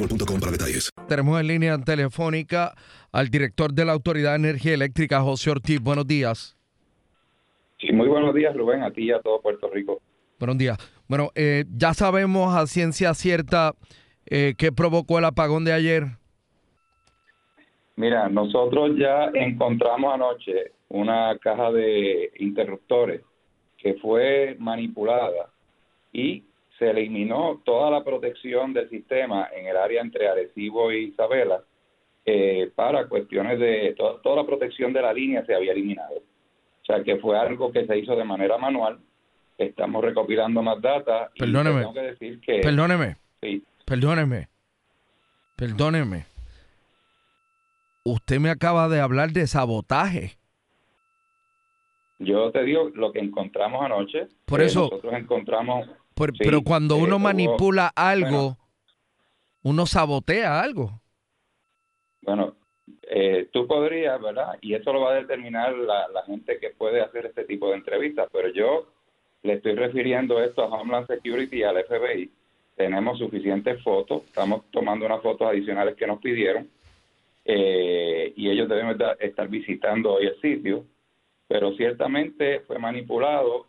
boostmobile.com 0.00 0.40
para 0.40 0.52
detalles. 0.52 0.90
Tenemos 1.08 1.40
en 1.40 1.46
línea 1.46 1.78
telefónica 1.78 2.74
al 3.12 3.28
director 3.28 3.72
de 3.72 3.84
la 3.84 3.92
Autoridad 3.92 4.30
de 4.30 4.36
Energía 4.48 4.74
Eléctrica, 4.74 5.20
José 5.20 5.50
Ortiz. 5.50 5.80
Buenos 5.80 6.06
días. 6.06 6.56
Sí, 7.78 7.92
muy 7.92 8.08
buenos 8.08 8.34
días, 8.34 8.54
Rubén, 8.54 8.82
a 8.82 8.90
ti 8.90 9.04
y 9.04 9.10
a 9.10 9.20
todo 9.20 9.40
Puerto 9.40 9.70
Rico. 9.70 10.00
Buenos 10.38 10.58
días. 10.58 10.78
Bueno, 11.08 11.30
eh, 11.34 11.64
ya 11.76 11.94
sabemos 11.94 12.54
a 12.54 12.66
ciencia 12.66 13.14
cierta 13.14 13.74
eh, 14.26 14.54
qué 14.56 14.72
provocó 14.72 15.18
el 15.18 15.24
apagón 15.24 15.64
de 15.64 15.72
ayer. 15.72 16.04
Mira, 17.96 18.28
nosotros 18.28 18.92
ya 18.96 19.30
encontramos 19.34 20.14
anoche 20.14 20.72
una 20.88 21.36
caja 21.38 21.70
de 21.70 22.30
interruptores 22.38 23.22
que 23.76 23.94
fue 23.94 24.56
manipulada 24.58 25.50
y 26.12 26.44
se 26.80 26.90
eliminó 26.90 27.60
toda 27.64 27.90
la 27.90 28.02
protección 28.02 28.72
del 28.72 28.88
sistema 28.90 29.48
en 29.54 29.66
el 29.68 29.76
área 29.76 30.00
entre 30.00 30.28
Arecibo 30.28 30.90
y 30.90 31.04
Isabela 31.10 31.62
eh, 32.24 32.72
para 32.74 33.06
cuestiones 33.06 33.60
de 33.60 33.94
to- 33.96 34.18
toda 34.22 34.36
la 34.36 34.44
protección 34.46 34.92
de 34.92 35.02
la 35.02 35.12
línea 35.12 35.44
se 35.46 35.54
había 35.54 35.70
eliminado. 35.72 36.16
O 36.16 36.84
sea 36.84 37.04
que 37.04 37.16
fue 37.18 37.38
algo 37.38 37.70
que 37.70 37.86
se 37.86 37.96
hizo 37.98 38.16
de 38.16 38.24
manera 38.24 38.58
manual. 38.58 38.98
Estamos 39.58 40.02
recopilando 40.02 40.62
más 40.62 40.80
data. 40.80 41.30
y 41.34 41.38
Perdóneme. 41.40 41.80
tengo 41.80 41.92
que 41.94 42.00
decir 42.00 42.40
que 42.40 42.60
Perdóneme, 42.60 43.16
sí, 43.42 43.62
perdóneme, 43.86 44.48
perdóneme. 45.56 46.24
Usted 48.04 48.40
me 48.40 48.48
acaba 48.50 48.88
de 48.88 49.00
hablar 49.00 49.30
de 49.30 49.46
sabotaje. 49.46 50.38
Yo 52.18 52.50
te 52.50 52.62
digo 52.64 52.90
lo 52.94 53.12
que 53.12 53.18
encontramos 53.20 53.84
anoche. 53.84 54.28
Por 54.46 54.60
que 54.60 54.66
eso- 54.66 54.80
Nosotros 54.90 55.12
encontramos. 55.14 55.88
Sí, 56.32 56.38
pero 56.44 56.62
cuando 56.62 56.96
uno 56.96 57.16
hubo- 57.16 57.18
manipula 57.18 57.90
algo, 57.94 58.28
bueno, 58.30 58.58
uno 59.62 59.86
sabotea 59.86 60.60
algo. 60.60 61.00
Bueno, 62.22 62.54
eh, 63.02 63.48
tú 63.52 63.66
podrías, 63.66 64.20
¿verdad? 64.20 64.58
Y 64.60 64.74
eso 64.74 64.92
lo 64.92 65.00
va 65.00 65.12
a 65.12 65.14
determinar 65.16 65.74
la, 65.76 66.08
la 66.08 66.22
gente 66.24 66.58
que 66.58 66.70
puede 66.70 67.00
hacer 67.00 67.26
este 67.26 67.44
tipo 67.44 67.68
de 67.70 67.76
entrevistas. 67.76 68.28
Pero 68.32 68.48
yo 68.48 68.92
le 69.42 69.54
estoy 69.54 69.74
refiriendo 69.74 70.42
esto 70.42 70.62
a 70.62 70.66
Homeland 70.66 71.06
Security 71.06 71.58
y 71.58 71.62
al 71.62 71.78
FBI. 71.84 72.30
Tenemos 72.76 73.18
suficientes 73.18 73.82
fotos. 73.82 74.22
Estamos 74.24 74.64
tomando 74.70 75.06
unas 75.06 75.22
fotos 75.22 75.48
adicionales 75.48 75.96
que 75.96 76.06
nos 76.06 76.20
pidieron. 76.20 76.68
eh, 77.46 78.32
y 78.36 78.50
ellos 78.50 78.68
deben 78.68 78.88
estar- 78.90 79.16
estar 79.18 79.48
visitando 79.48 80.12
hoy 80.12 80.26
el 80.26 80.40
sitio. 80.42 80.84
Pero 81.48 81.72
ciertamente 81.74 82.60
fue 82.60 82.78
manipulado. 82.78 83.66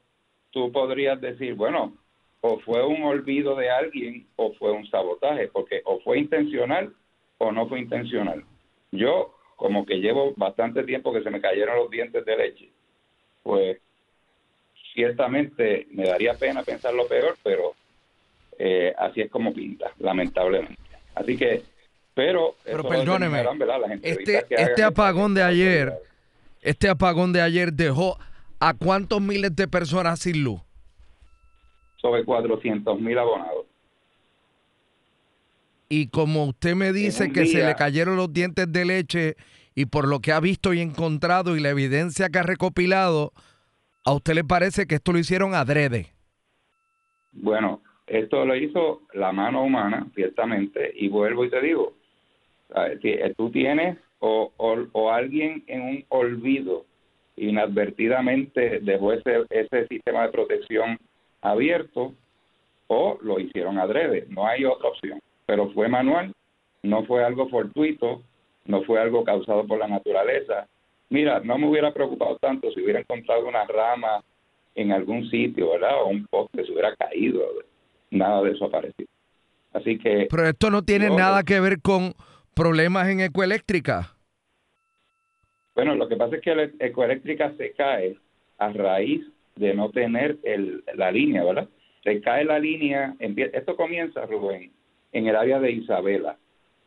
Tú 0.51 0.71
podrías 0.73 1.19
decir, 1.21 1.55
bueno, 1.55 1.93
o 2.41 2.59
fue 2.59 2.85
un 2.85 3.03
olvido 3.03 3.55
de 3.55 3.69
alguien 3.69 4.27
o 4.35 4.53
fue 4.53 4.71
un 4.71 4.87
sabotaje, 4.89 5.47
porque 5.47 5.81
o 5.85 5.99
fue 6.01 6.19
intencional 6.19 6.93
o 7.37 7.51
no 7.51 7.67
fue 7.67 7.79
intencional. 7.79 8.43
Yo, 8.91 9.35
como 9.55 9.85
que 9.85 9.99
llevo 9.99 10.33
bastante 10.35 10.83
tiempo 10.83 11.13
que 11.13 11.23
se 11.23 11.29
me 11.29 11.39
cayeron 11.39 11.77
los 11.77 11.89
dientes 11.89 12.25
de 12.25 12.35
leche, 12.35 12.69
pues 13.43 13.77
ciertamente 14.93 15.87
me 15.91 16.07
daría 16.07 16.33
pena 16.33 16.63
pensar 16.63 16.93
lo 16.93 17.07
peor, 17.07 17.37
pero 17.43 17.73
eh, 18.57 18.93
así 18.97 19.21
es 19.21 19.31
como 19.31 19.53
pinta, 19.53 19.91
lamentablemente. 19.99 20.81
Así 21.15 21.37
que, 21.37 21.61
pero... 22.13 22.55
Pero 22.63 22.83
perdóneme, 22.83 23.43
este, 24.01 24.45
este 24.49 24.83
apagón 24.83 25.33
de 25.33 25.43
ayer, 25.43 25.93
este 26.61 26.89
apagón 26.89 27.33
de 27.33 27.41
ayer 27.41 27.71
dejó 27.71 28.17
a 28.59 28.73
cuántos 28.73 29.21
miles 29.21 29.55
de 29.55 29.67
personas 29.67 30.19
sin 30.19 30.43
luz. 30.43 30.61
Sobre 32.01 32.25
400 32.25 32.99
mil 32.99 33.17
abonados. 33.17 33.65
Y 35.89 36.07
como 36.07 36.45
usted 36.45 36.73
me 36.75 36.93
dice 36.93 37.31
que 37.31 37.45
se 37.45 37.63
le 37.65 37.75
cayeron 37.75 38.15
los 38.15 38.31
dientes 38.31 38.71
de 38.71 38.85
leche 38.85 39.35
y 39.75 39.85
por 39.85 40.07
lo 40.07 40.19
que 40.19 40.31
ha 40.31 40.39
visto 40.39 40.73
y 40.73 40.79
encontrado 40.79 41.55
y 41.55 41.59
la 41.59 41.69
evidencia 41.69 42.29
que 42.29 42.39
ha 42.39 42.43
recopilado, 42.43 43.33
¿a 44.05 44.13
usted 44.13 44.33
le 44.35 44.43
parece 44.43 44.87
que 44.87 44.95
esto 44.95 45.11
lo 45.11 45.19
hicieron 45.19 45.53
adrede? 45.53 46.07
Bueno, 47.33 47.81
esto 48.07 48.45
lo 48.45 48.55
hizo 48.55 49.01
la 49.13 49.31
mano 49.31 49.63
humana, 49.63 50.07
ciertamente, 50.15 50.91
y 50.95 51.07
vuelvo 51.09 51.45
y 51.45 51.49
te 51.49 51.61
digo, 51.61 51.93
eh, 52.75 53.33
tú 53.37 53.51
tienes 53.51 53.97
o, 54.19 54.51
o- 54.57 54.87
o 54.93 55.11
alguien 55.11 55.63
en 55.67 55.81
un 55.81 56.05
olvido 56.09 56.85
inadvertidamente 57.35 58.79
dejó 58.81 59.13
ese, 59.13 59.43
ese 59.49 59.87
sistema 59.87 60.23
de 60.23 60.29
protección 60.31 60.97
abierto 61.41 62.13
o 62.87 63.17
lo 63.21 63.39
hicieron 63.39 63.79
adrede, 63.79 64.25
no 64.29 64.45
hay 64.47 64.65
otra 64.65 64.89
opción, 64.89 65.19
pero 65.45 65.71
fue 65.71 65.87
manual, 65.87 66.33
no 66.83 67.05
fue 67.05 67.23
algo 67.23 67.47
fortuito, 67.49 68.21
no 68.65 68.83
fue 68.83 68.99
algo 68.99 69.23
causado 69.23 69.65
por 69.65 69.79
la 69.79 69.87
naturaleza. 69.87 70.67
Mira, 71.09 71.39
no 71.39 71.57
me 71.57 71.67
hubiera 71.67 71.93
preocupado 71.93 72.37
tanto 72.37 72.71
si 72.71 72.81
hubiera 72.81 72.99
encontrado 72.99 73.47
una 73.47 73.65
rama 73.65 74.23
en 74.75 74.91
algún 74.91 75.29
sitio, 75.29 75.71
¿verdad? 75.71 76.01
O 76.03 76.07
un 76.07 76.25
poste 76.27 76.65
se 76.65 76.71
hubiera 76.71 76.95
caído, 76.95 77.41
nada 78.09 78.41
de 78.43 78.51
eso 78.51 78.65
apareció. 78.65 79.05
Así 79.73 79.97
que 79.97 80.27
Pero 80.29 80.47
esto 80.47 80.69
no 80.69 80.83
tiene 80.83 81.09
nada 81.09 81.43
que 81.43 81.59
ver 81.59 81.81
con 81.81 82.13
problemas 82.53 83.07
en 83.07 83.21
ecoeléctrica. 83.21 84.15
Bueno, 85.75 85.95
lo 85.95 86.07
que 86.09 86.17
pasa 86.17 86.35
es 86.35 86.41
que 86.41 86.55
la 86.55 86.69
ecoeléctrica 86.79 87.53
se 87.57 87.71
cae 87.71 88.17
a 88.57 88.69
raíz 88.73 89.25
de 89.55 89.73
no 89.73 89.89
tener 89.91 90.37
el, 90.43 90.83
la 90.95 91.11
línea, 91.11 91.43
¿verdad? 91.43 91.67
Se 92.03 92.19
cae 92.21 92.45
la 92.45 92.59
línea, 92.59 93.15
esto 93.19 93.75
comienza, 93.75 94.25
Rubén, 94.25 94.71
en 95.11 95.27
el 95.27 95.35
área 95.35 95.59
de 95.59 95.71
Isabela, 95.71 96.37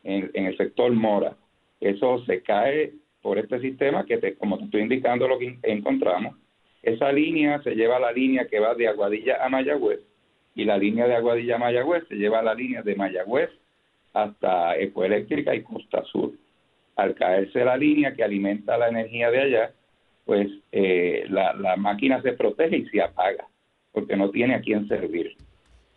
en, 0.03 0.31
el 0.35 0.57
sector 0.57 0.93
Mora. 0.93 1.37
Eso 1.81 2.25
se 2.25 2.43
cae 2.43 2.93
por 3.23 3.39
este 3.39 3.61
sistema 3.61 4.05
que, 4.05 4.19
te, 4.19 4.35
como 4.35 4.59
te 4.59 4.65
estoy 4.65 4.83
indicando 4.83 5.29
lo 5.29 5.39
que 5.39 5.47
en- 5.47 5.61
encontramos. 5.63 6.37
Esa 6.83 7.13
línea 7.13 7.63
se 7.63 7.75
lleva 7.75 7.97
a 7.97 8.01
la 8.01 8.13
línea 8.13 8.47
que 8.47 8.61
va 8.61 8.75
de 8.75 8.89
Aguadilla 8.89 9.45
a 9.45 9.49
Mayagüez 9.49 10.01
y 10.55 10.65
la 10.65 10.77
línea 10.77 11.07
de 11.07 11.15
Aguadilla 11.15 11.59
Mayagüez 11.59 12.05
se 12.09 12.17
lleva 12.17 12.41
a 12.41 12.43
la 12.43 12.55
línea 12.55 12.83
de 12.83 12.95
Mayagüez 12.95 13.51
hasta 14.13 14.77
Ecoeléctrica 14.79 15.55
y 15.55 15.63
Costa 15.63 16.05
Sur. 16.05 16.33
Al 16.97 17.15
caerse 17.15 17.65
la 17.65 17.77
línea 17.77 18.15
que 18.15 18.23
alimenta 18.23 18.77
la 18.79 18.89
energía 18.89 19.31
de 19.31 19.41
allá, 19.41 19.73
pues 20.25 20.49
eh, 20.73 21.25
la, 21.29 21.53
la 21.55 21.77
máquina 21.77 22.21
se 22.23 22.33
protege 22.33 22.79
y 22.79 22.87
se 22.87 23.03
apaga, 23.03 23.47
porque 23.93 24.17
no 24.17 24.31
tiene 24.31 24.55
a 24.55 24.61
quién 24.61 24.89
servir. 24.89 25.37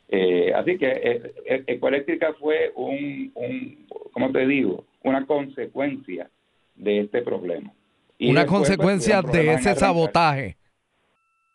Eh, 0.10 0.54
así 0.54 0.78
que 0.78 0.88
eh, 0.88 1.34
eh, 1.46 1.64
Ecoeléctrica 1.68 2.34
fue 2.40 2.72
un, 2.76 3.32
un, 3.36 3.88
¿cómo 4.12 4.32
te 4.32 4.46
digo? 4.48 4.86
Una 5.04 5.26
consecuencia 5.26 6.30
de 6.76 7.00
este 7.02 7.22
problema. 7.22 7.72
Y 8.18 8.32
Una 8.32 8.42
después, 8.42 8.62
pues, 8.62 8.78
consecuencia 8.78 9.22
de 9.22 9.54
ese 9.54 9.76
sabotaje. 9.76 10.58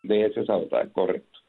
De 0.03 0.25
ese 0.25 0.45
sabotaje, 0.45 0.89
correcto. 0.91 1.39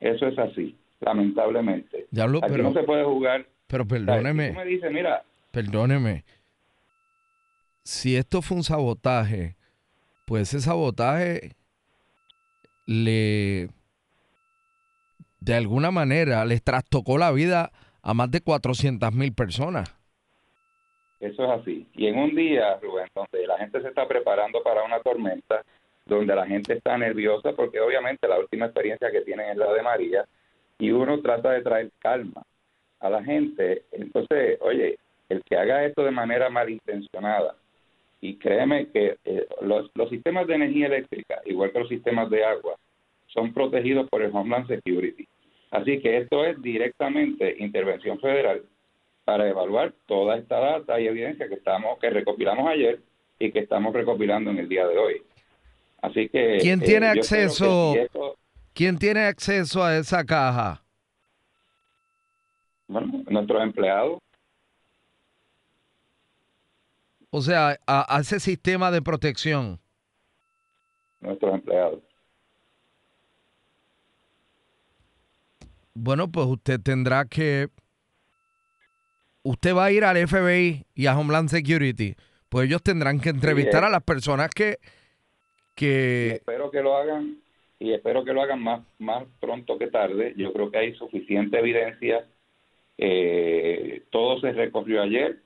Eso 0.00 0.26
es 0.26 0.38
así, 0.38 0.76
lamentablemente. 1.00 2.06
Diablo, 2.10 2.38
Aquí 2.42 2.52
pero, 2.52 2.64
no 2.64 2.72
se 2.72 2.82
puede 2.82 3.04
jugar. 3.04 3.46
pero 3.68 3.84
O 3.84 3.86
sea, 3.86 3.98
si 3.98 4.04
perdóneme, 4.04 4.48
tú 4.50 4.56
me 4.56 4.64
dices, 4.64 4.92
mira, 4.92 5.22
perdóneme. 5.52 6.24
Si 7.84 8.16
esto 8.16 8.42
fue 8.42 8.56
un 8.56 8.64
sabotaje, 8.64 9.56
pues 10.26 10.54
ese 10.54 10.60
sabotaje 10.60 11.56
le, 12.86 13.68
de 15.40 15.54
alguna 15.54 15.90
manera, 15.90 16.44
les 16.44 16.62
trastocó 16.62 17.18
la 17.18 17.32
vida 17.32 17.72
a 18.02 18.14
más 18.14 18.30
de 18.30 18.40
400 18.40 19.12
mil 19.12 19.32
personas. 19.34 19.96
Eso 21.20 21.44
es 21.44 21.60
así. 21.60 21.86
Y 21.94 22.06
en 22.06 22.18
un 22.18 22.34
día, 22.34 22.78
Rubén, 22.80 23.08
donde 23.14 23.46
la 23.46 23.58
gente 23.58 23.80
se 23.80 23.88
está 23.88 24.06
preparando 24.08 24.62
para 24.62 24.82
una 24.84 25.00
tormenta, 25.00 25.62
donde 26.04 26.34
la 26.34 26.46
gente 26.46 26.74
está 26.74 26.98
nerviosa, 26.98 27.52
porque 27.52 27.80
obviamente 27.80 28.26
la 28.26 28.38
última 28.38 28.66
experiencia 28.66 29.10
que 29.10 29.20
tienen 29.20 29.50
es 29.50 29.56
la 29.56 29.72
de 29.72 29.82
María, 29.82 30.24
y 30.78 30.90
uno 30.90 31.20
trata 31.20 31.50
de 31.52 31.62
traer 31.62 31.90
calma 32.00 32.42
a 32.98 33.08
la 33.08 33.22
gente. 33.22 33.84
Entonces, 33.92 34.58
oye, 34.60 34.98
el 35.28 35.42
que 35.44 35.56
haga 35.56 35.84
esto 35.84 36.02
de 36.02 36.10
manera 36.10 36.50
malintencionada, 36.50 37.54
y 38.22 38.36
créeme 38.36 38.86
que 38.90 39.18
eh, 39.24 39.46
los, 39.60 39.90
los 39.94 40.08
sistemas 40.08 40.46
de 40.46 40.54
energía 40.54 40.86
eléctrica, 40.86 41.42
igual 41.44 41.72
que 41.72 41.80
los 41.80 41.88
sistemas 41.88 42.30
de 42.30 42.44
agua, 42.44 42.76
son 43.26 43.52
protegidos 43.52 44.08
por 44.08 44.22
el 44.22 44.30
Homeland 44.34 44.68
Security. 44.68 45.26
Así 45.72 46.00
que 46.00 46.18
esto 46.18 46.44
es 46.46 46.60
directamente 46.62 47.56
intervención 47.58 48.18
federal 48.20 48.62
para 49.24 49.48
evaluar 49.48 49.92
toda 50.06 50.36
esta 50.36 50.58
data 50.60 51.00
y 51.00 51.06
evidencia 51.08 51.48
que 51.48 51.54
estamos 51.54 51.98
que 51.98 52.10
recopilamos 52.10 52.68
ayer 52.68 53.00
y 53.38 53.50
que 53.50 53.58
estamos 53.60 53.92
recopilando 53.92 54.50
en 54.50 54.58
el 54.58 54.68
día 54.68 54.86
de 54.86 54.96
hoy. 54.98 55.22
Así 56.00 56.28
que 56.28 56.58
¿Quién 56.60 56.80
eh, 56.82 56.86
tiene 56.86 57.06
acceso? 57.08 57.92
si 57.94 57.98
esto- 58.00 58.36
¿Quién 58.74 58.98
tiene 58.98 59.20
acceso 59.20 59.82
a 59.82 59.96
esa 59.98 60.24
caja? 60.24 60.80
bueno, 62.88 63.22
nuestros 63.30 63.62
empleados, 63.62 64.18
O 67.34 67.40
sea, 67.40 67.78
a, 67.86 68.16
a 68.16 68.20
ese 68.20 68.38
sistema 68.38 68.90
de 68.90 69.00
protección. 69.00 69.80
nuestros 71.20 71.54
empleados. 71.54 72.00
Bueno, 75.94 76.30
pues 76.30 76.46
usted 76.46 76.78
tendrá 76.80 77.24
que... 77.24 77.68
Usted 79.42 79.74
va 79.74 79.86
a 79.86 79.92
ir 79.92 80.04
al 80.04 80.16
FBI 80.28 80.84
y 80.94 81.06
a 81.06 81.18
Homeland 81.18 81.48
Security. 81.48 82.14
Pues 82.48 82.66
ellos 82.66 82.82
tendrán 82.82 83.18
que 83.18 83.30
entrevistar 83.30 83.82
eh. 83.82 83.86
a 83.86 83.90
las 83.90 84.02
personas 84.02 84.50
que... 84.50 84.78
Y 84.78 85.74
que 85.74 86.32
espero 86.32 86.70
que 86.70 86.82
lo 86.82 86.96
hagan 86.96 87.38
y 87.82 87.94
espero 87.94 88.24
que 88.24 88.32
lo 88.32 88.42
hagan 88.42 88.62
más 88.62 88.82
más 89.00 89.24
pronto 89.40 89.76
que 89.76 89.88
tarde. 89.88 90.34
Yo 90.36 90.52
creo 90.52 90.70
que 90.70 90.78
hay 90.78 90.94
suficiente 90.94 91.58
evidencia. 91.58 92.24
Eh, 92.98 94.04
todo 94.10 94.38
se 94.38 94.52
recorrió 94.52 95.02
ayer, 95.02 95.40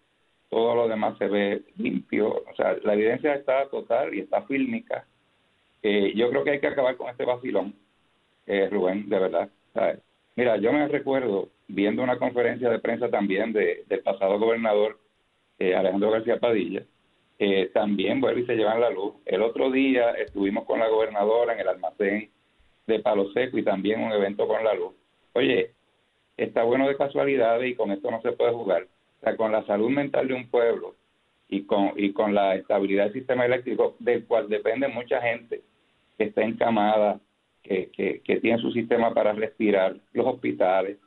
todo 0.48 0.74
lo 0.74 0.88
demás 0.88 1.18
se 1.18 1.28
ve 1.28 1.62
limpio. 1.76 2.28
O 2.28 2.54
sea, 2.56 2.76
la 2.82 2.94
evidencia 2.94 3.34
está 3.34 3.68
total 3.68 4.14
y 4.14 4.20
está 4.20 4.42
fílmica. 4.42 5.06
Eh, 5.82 6.12
yo 6.14 6.30
creo 6.30 6.44
que 6.44 6.50
hay 6.52 6.60
que 6.60 6.68
acabar 6.68 6.96
con 6.96 7.10
este 7.10 7.24
vacilón, 7.24 7.74
eh, 8.46 8.68
Rubén, 8.70 9.08
de 9.08 9.18
verdad. 9.18 9.50
Mira, 10.36 10.56
yo 10.56 10.72
me 10.72 10.88
recuerdo 10.88 11.50
viendo 11.68 12.02
una 12.02 12.18
conferencia 12.18 12.70
de 12.70 12.78
prensa 12.78 13.10
también 13.10 13.52
de, 13.52 13.84
del 13.88 14.00
pasado 14.00 14.38
gobernador 14.38 14.98
eh, 15.58 15.74
Alejandro 15.74 16.10
García 16.10 16.38
Padilla, 16.38 16.82
eh, 17.38 17.70
también 17.72 18.20
vuelve 18.20 18.42
y 18.42 18.46
se 18.46 18.56
llevan 18.56 18.80
la 18.80 18.90
luz. 18.90 19.14
El 19.24 19.42
otro 19.42 19.70
día 19.70 20.10
estuvimos 20.12 20.64
con 20.64 20.80
la 20.80 20.88
gobernadora 20.88 21.54
en 21.54 21.60
el 21.60 21.68
almacén 21.68 22.30
de 22.86 23.00
Palo 23.00 23.30
Seco 23.32 23.58
y 23.58 23.64
también 23.64 24.02
un 24.02 24.12
evento 24.12 24.46
con 24.46 24.62
la 24.62 24.74
luz. 24.74 24.94
Oye, 25.32 25.72
está 26.36 26.62
bueno 26.62 26.86
de 26.88 26.96
casualidades 26.96 27.70
y 27.70 27.74
con 27.74 27.90
esto 27.90 28.10
no 28.10 28.20
se 28.22 28.32
puede 28.32 28.52
jugar. 28.52 28.86
Con 29.34 29.50
la 29.50 29.64
salud 29.64 29.90
mental 29.90 30.28
de 30.28 30.34
un 30.34 30.48
pueblo 30.48 30.94
y 31.48 31.62
con, 31.62 31.92
y 31.96 32.12
con 32.12 32.34
la 32.34 32.54
estabilidad 32.54 33.04
del 33.04 33.14
sistema 33.14 33.44
eléctrico, 33.46 33.96
del 33.98 34.24
cual 34.26 34.48
depende 34.48 34.86
mucha 34.88 35.20
gente 35.20 35.62
que 36.16 36.24
está 36.24 36.42
encamada, 36.42 37.18
que, 37.62 37.90
que, 37.90 38.20
que 38.20 38.36
tiene 38.40 38.58
su 38.58 38.70
sistema 38.70 39.12
para 39.12 39.32
respirar, 39.32 39.96
los 40.12 40.26
hospitales. 40.26 40.98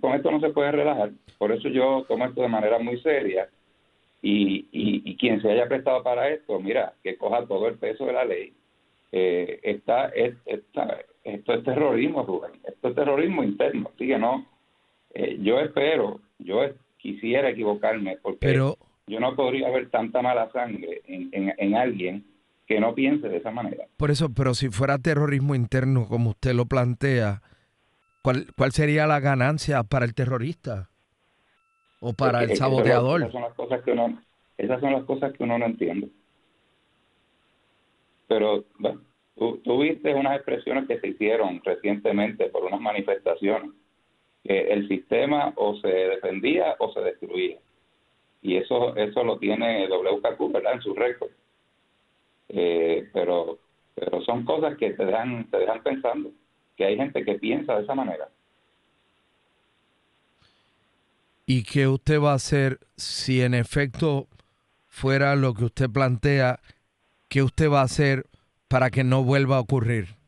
Con 0.00 0.12
esto 0.14 0.30
no 0.30 0.40
se 0.40 0.50
puede 0.50 0.70
relajar. 0.72 1.10
Por 1.38 1.52
eso 1.52 1.68
yo 1.68 2.04
tomo 2.08 2.26
esto 2.26 2.42
de 2.42 2.48
manera 2.48 2.78
muy 2.78 2.98
seria 3.00 3.48
y, 4.20 4.66
y, 4.70 5.16
quien 5.16 5.40
se 5.40 5.50
haya 5.50 5.66
prestado 5.66 6.02
para 6.02 6.28
esto, 6.28 6.60
mira, 6.60 6.92
que 7.02 7.16
coja 7.16 7.46
todo 7.46 7.68
el 7.68 7.74
peso 7.78 8.06
de 8.06 8.12
la 8.12 8.24
ley. 8.24 8.52
Eh, 9.10 9.58
está, 9.62 10.08
es- 10.08 10.36
está- 10.46 10.98
esto 11.24 11.54
es 11.54 11.64
terrorismo, 11.64 12.22
Rubén. 12.22 12.52
Esto 12.66 12.88
es 12.88 12.94
terrorismo 12.94 13.42
interno. 13.42 13.90
Así 13.94 14.06
que 14.06 14.18
no, 14.18 14.46
eh, 15.14 15.38
yo 15.40 15.58
espero, 15.60 16.20
yo 16.38 16.62
quisiera 17.02 17.50
equivocarme 17.50 18.16
porque 18.22 18.38
pero 18.40 18.78
yo 19.08 19.18
no 19.18 19.34
podría 19.34 19.68
ver 19.70 19.90
tanta 19.90 20.22
mala 20.22 20.50
sangre 20.52 21.02
en, 21.04 21.28
en, 21.32 21.52
en 21.58 21.74
alguien 21.74 22.24
que 22.66 22.78
no 22.78 22.94
piense 22.94 23.28
de 23.28 23.38
esa 23.38 23.50
manera. 23.50 23.86
por 23.96 24.10
eso, 24.12 24.32
pero 24.32 24.54
si 24.54 24.70
fuera 24.70 24.96
terrorismo 24.98 25.54
interno 25.56 26.06
como 26.06 26.30
usted 26.30 26.54
lo 26.54 26.66
plantea, 26.66 27.42
¿cuál, 28.22 28.46
cuál 28.56 28.70
sería 28.70 29.06
la 29.06 29.18
ganancia 29.18 29.82
para 29.82 30.04
el 30.04 30.14
terrorista? 30.14 30.88
O 32.00 32.14
para 32.14 32.44
el 32.44 32.56
saboteador. 32.56 33.20
Esas 33.20 33.32
son 33.32 33.42
las 33.42 33.54
cosas 33.54 33.82
que 33.82 33.92
uno, 33.92 34.22
esas 34.56 34.80
son 34.80 34.92
las 34.92 35.04
cosas 35.04 35.32
que 35.32 35.42
uno 35.42 35.58
no 35.58 35.66
entiende. 35.66 36.08
Pero 38.28 38.64
bueno, 38.78 39.02
tú, 39.36 39.58
tú 39.58 39.80
viste 39.80 40.14
unas 40.14 40.36
expresiones 40.36 40.86
que 40.88 40.98
se 41.00 41.08
hicieron 41.08 41.60
recientemente 41.64 42.46
por 42.46 42.64
unas 42.64 42.80
manifestaciones 42.80 43.70
que 44.44 44.72
el 44.72 44.88
sistema 44.88 45.52
o 45.56 45.76
se 45.76 45.88
defendía 45.88 46.76
o 46.78 46.92
se 46.92 47.00
destruía 47.00 47.58
y 48.42 48.56
eso 48.56 48.96
eso 48.96 49.22
lo 49.24 49.38
tiene 49.38 49.88
WKQ 49.88 50.52
verdad 50.52 50.74
en 50.74 50.82
su 50.82 50.94
récord 50.94 51.30
Eh, 52.48 53.08
pero 53.12 53.58
pero 53.94 54.20
son 54.22 54.44
cosas 54.44 54.76
que 54.76 54.90
te 54.90 55.04
dejan 55.04 55.48
te 55.50 55.58
dejan 55.58 55.82
pensando 55.82 56.30
que 56.76 56.84
hay 56.84 56.96
gente 56.96 57.24
que 57.24 57.34
piensa 57.34 57.76
de 57.76 57.84
esa 57.84 57.94
manera 57.94 58.28
¿Y 61.46 61.64
qué 61.64 61.88
usted 61.88 62.20
va 62.20 62.32
a 62.32 62.36
hacer 62.36 62.78
si 62.96 63.42
en 63.42 63.54
efecto 63.54 64.28
fuera 64.86 65.34
lo 65.36 65.54
que 65.54 65.64
usted 65.64 65.90
plantea? 65.90 66.60
¿Qué 67.28 67.42
usted 67.42 67.70
va 67.70 67.80
a 67.80 67.84
hacer 67.84 68.26
para 68.68 68.90
que 68.90 69.04
no 69.04 69.24
vuelva 69.24 69.56
a 69.56 69.60
ocurrir? 69.60 70.21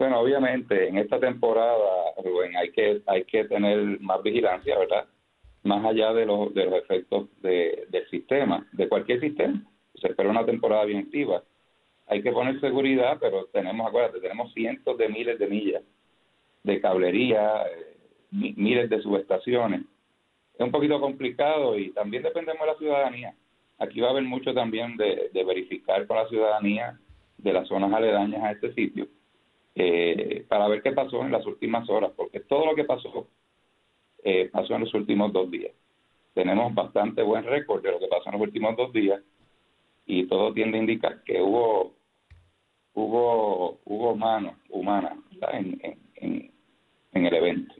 Bueno, 0.00 0.18
obviamente 0.20 0.88
en 0.88 0.96
esta 0.96 1.20
temporada, 1.20 1.76
Rubén, 2.24 2.56
hay 2.56 2.70
que 2.72 3.02
hay 3.06 3.22
que 3.24 3.44
tener 3.44 4.00
más 4.00 4.22
vigilancia, 4.22 4.78
¿verdad? 4.78 5.04
Más 5.62 5.84
allá 5.84 6.14
de 6.14 6.24
los 6.24 6.54
de 6.54 6.64
los 6.64 6.74
efectos 6.76 7.28
de, 7.42 7.84
del 7.90 8.08
sistema, 8.08 8.66
de 8.72 8.88
cualquier 8.88 9.20
sistema. 9.20 9.62
Se 9.96 10.06
espera 10.08 10.30
una 10.30 10.46
temporada 10.46 10.86
bien 10.86 11.00
activa. 11.00 11.42
Hay 12.06 12.22
que 12.22 12.32
poner 12.32 12.58
seguridad, 12.60 13.18
pero 13.20 13.44
tenemos, 13.52 13.86
acuérdate, 13.86 14.20
tenemos 14.20 14.50
cientos 14.54 14.96
de 14.96 15.10
miles 15.10 15.38
de 15.38 15.46
millas 15.48 15.82
de 16.62 16.80
cablería, 16.80 17.64
eh, 17.66 17.96
mi- 18.30 18.54
miles 18.56 18.88
de 18.88 19.02
subestaciones. 19.02 19.82
Es 20.54 20.60
un 20.64 20.70
poquito 20.70 20.98
complicado 20.98 21.78
y 21.78 21.90
también 21.92 22.22
dependemos 22.22 22.62
de 22.62 22.72
la 22.72 22.78
ciudadanía. 22.78 23.34
Aquí 23.78 24.00
va 24.00 24.08
a 24.08 24.10
haber 24.12 24.24
mucho 24.24 24.54
también 24.54 24.96
de, 24.96 25.28
de 25.34 25.44
verificar 25.44 26.06
con 26.06 26.16
la 26.16 26.26
ciudadanía 26.28 26.98
de 27.36 27.52
las 27.52 27.68
zonas 27.68 27.92
aledañas 27.92 28.42
a 28.44 28.52
este 28.52 28.72
sitio 28.72 29.06
eh, 29.74 30.44
para 30.48 30.68
ver 30.68 30.82
qué 30.82 30.92
pasó 30.92 31.22
en 31.22 31.32
las 31.32 31.46
últimas 31.46 31.88
horas, 31.88 32.12
porque 32.16 32.40
todo 32.40 32.66
lo 32.66 32.74
que 32.74 32.84
pasó 32.84 33.28
eh, 34.24 34.48
pasó 34.52 34.74
en 34.74 34.82
los 34.82 34.94
últimos 34.94 35.32
dos 35.32 35.50
días. 35.50 35.72
Tenemos 36.34 36.74
bastante 36.74 37.22
buen 37.22 37.44
récord 37.44 37.82
de 37.82 37.92
lo 37.92 37.98
que 37.98 38.06
pasó 38.08 38.28
en 38.28 38.32
los 38.32 38.42
últimos 38.42 38.76
dos 38.76 38.92
días 38.92 39.20
y 40.06 40.26
todo 40.26 40.52
tiende 40.52 40.78
a 40.78 40.80
indicar 40.80 41.22
que 41.24 41.40
hubo 41.40 41.94
hubo 42.94 43.78
hubo 43.84 44.16
mano 44.16 44.56
humana 44.68 45.16
en, 45.52 45.80
en, 45.82 45.98
en, 46.16 46.52
en 47.12 47.26
el 47.26 47.34
evento. 47.34 47.74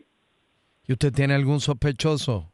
¿Y 0.87 0.93
usted 0.93 1.13
tiene 1.13 1.35
algún 1.35 1.61
sospechoso? 1.61 2.51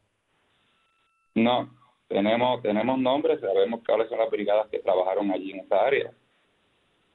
No, 1.34 1.68
tenemos 2.08 2.62
tenemos 2.62 2.98
nombres, 2.98 3.40
sabemos 3.40 3.80
cuáles 3.86 4.08
son 4.08 4.18
las 4.18 4.30
brigadas 4.30 4.68
que 4.68 4.78
trabajaron 4.78 5.30
allí 5.30 5.52
en 5.52 5.60
esa 5.60 5.86
área. 5.86 6.12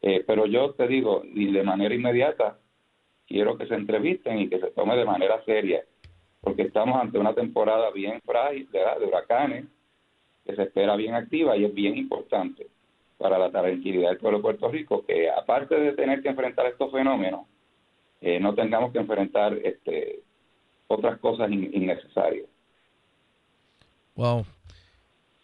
Eh, 0.01 0.23
pero 0.25 0.45
yo 0.45 0.73
te 0.73 0.87
digo, 0.87 1.21
y 1.23 1.51
de 1.51 1.63
manera 1.63 1.93
inmediata, 1.93 2.57
quiero 3.27 3.57
que 3.57 3.67
se 3.67 3.75
entrevisten 3.75 4.39
y 4.39 4.49
que 4.49 4.59
se 4.59 4.71
tome 4.71 4.95
de 4.95 5.05
manera 5.05 5.43
seria, 5.45 5.83
porque 6.41 6.63
estamos 6.63 6.99
ante 6.99 7.19
una 7.19 7.33
temporada 7.33 7.91
bien 7.91 8.19
frágil 8.21 8.69
de, 8.71 9.05
huracanes, 9.05 9.65
que 10.45 10.55
se 10.55 10.63
espera 10.63 10.95
bien 10.95 11.13
activa 11.13 11.55
y 11.55 11.65
es 11.65 11.73
bien 11.73 11.97
importante 11.97 12.67
para 13.17 13.37
la 13.37 13.51
tranquilidad 13.51 14.09
del 14.09 14.17
pueblo 14.17 14.39
de 14.39 14.41
Puerto 14.41 14.69
Rico 14.69 15.05
que 15.05 15.29
aparte 15.29 15.75
de 15.75 15.93
tener 15.93 16.23
que 16.23 16.29
enfrentar 16.29 16.65
estos 16.65 16.91
fenómenos, 16.91 17.45
eh, 18.21 18.39
no 18.39 18.55
tengamos 18.55 18.91
que 18.91 18.97
enfrentar 18.97 19.53
este, 19.63 20.23
otras 20.87 21.19
cosas 21.19 21.51
innecesarias. 21.51 22.47
Wow. 24.15 24.45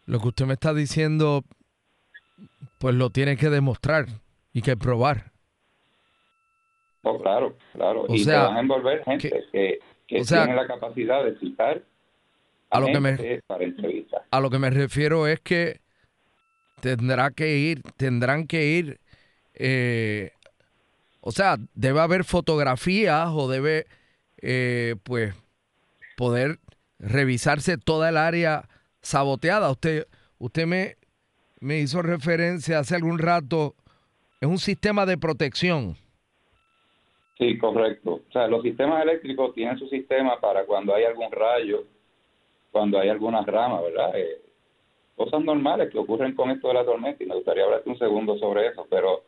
Lo 0.07 0.19
que 0.19 0.27
usted 0.27 0.45
me 0.45 0.53
está 0.53 0.73
diciendo, 0.73 1.43
pues 2.79 2.95
lo 2.95 3.11
tiene 3.11 3.37
que 3.37 3.49
demostrar 3.49 4.07
y 4.57 4.61
que 4.63 4.75
probar. 4.75 5.31
Oh, 7.03 7.21
claro, 7.21 7.55
claro. 7.73 8.05
y 8.09 8.23
se 8.23 8.35
van 8.35 8.57
a 8.57 8.59
envolver 8.59 9.03
gente 9.03 9.29
que, 9.51 9.77
que 10.07 10.21
tiene 10.23 10.55
la 10.55 10.65
capacidad 10.65 11.23
de 11.23 11.37
citar 11.37 11.83
a, 12.71 12.79
lo 12.79 12.87
que 12.87 12.99
me, 12.99 13.41
para 13.45 13.63
entrevistas. 13.63 14.23
A 14.31 14.39
lo 14.39 14.49
que 14.49 14.57
me 14.57 14.71
refiero 14.71 15.27
es 15.27 15.39
que 15.41 15.81
tendrá 16.81 17.29
que 17.29 17.55
ir, 17.57 17.83
tendrán 17.97 18.47
que 18.47 18.65
ir, 18.65 18.99
eh, 19.53 20.31
o 21.21 21.31
sea, 21.31 21.57
debe 21.75 21.99
haber 21.99 22.23
fotografías 22.23 23.29
o 23.31 23.47
debe, 23.47 23.85
eh, 24.41 24.95
pues, 25.03 25.35
poder 26.15 26.57
revisarse 26.97 27.77
toda 27.77 28.09
el 28.09 28.17
área 28.17 28.67
saboteada. 29.01 29.69
Usted, 29.69 30.07
usted 30.39 30.65
me, 30.65 30.97
me 31.59 31.77
hizo 31.77 32.01
referencia 32.01 32.79
hace 32.79 32.95
algún 32.95 33.19
rato, 33.19 33.75
es 34.39 34.48
un 34.48 34.58
sistema 34.58 35.06
de 35.06 35.17
protección. 35.17 35.96
Sí, 37.38 37.58
correcto. 37.58 38.22
O 38.27 38.32
sea, 38.32 38.48
los 38.48 38.63
sistemas 38.63 39.03
eléctricos 39.03 39.53
tienen 39.53 39.77
su 39.77 39.88
sistema 39.88 40.39
para 40.39 40.65
cuando 40.65 40.94
hay 40.94 41.03
algún 41.03 41.32
rayo, 41.32 41.84
cuando 42.72 43.00
hay 43.00 43.10
algunas 43.10 43.46
ramas, 43.46 43.84
¿verdad? 43.84 44.12
Eh, 44.15 44.41
cosas 45.15 45.44
normales 45.44 45.89
que 45.91 46.00
ocurren 46.00 46.36
con 46.36 46.50
esto 46.51 46.67
de 46.67 46.74
la 46.75 46.86
tormenta 46.86 47.24
y 47.24 47.27
me 47.27 47.36
gustaría 47.36 47.63
hablarte 47.63 47.89
un 47.89 47.98
segundo 47.98 48.38
sobre 48.38 48.67
eso, 48.67 48.88
pero 48.89 49.24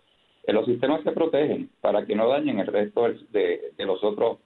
eh, 0.46 0.54
los 0.54 0.66
sistemas 0.66 1.04
se 1.04 1.12
protegen 1.12 1.70
para 1.82 2.06
que 2.06 2.16
no 2.16 2.28
dañen 2.28 2.60
el 2.60 2.68
resto 2.68 3.08
de, 3.32 3.74
los 3.78 4.04
otros 4.04 4.38